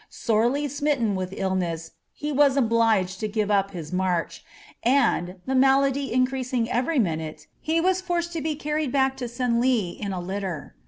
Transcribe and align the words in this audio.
Sorely 0.09 0.67
smitten 0.67 1.13
with 1.13 1.31
illness, 1.37 1.91
he 2.11 2.31
wa» 2.31 2.47
obliged 2.55 3.19
to 3.19 3.27
give 3.27 3.51
up 3.51 3.69
his 3.69 3.93
march; 3.93 4.43
and, 4.81 5.35
the 5.45 5.53
malady 5.53 6.11
increasing 6.11 6.67
every 6.71 6.97
minute, 6.97 7.45
he 7.59 7.79
was 7.79 8.01
forced 8.01 8.33
to 8.33 8.41
be 8.41 8.55
carried 8.55 8.95
hack 8.95 9.15
to 9.17 9.25
Senlis 9.27 9.95
in 9.99 10.11
a 10.11 10.19
litter. 10.19 10.73